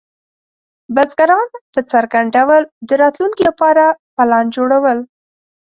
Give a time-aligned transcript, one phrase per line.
[0.95, 3.83] بزګران په څرګند ډول د راتلونکي لپاره
[4.15, 4.99] پلان جوړول.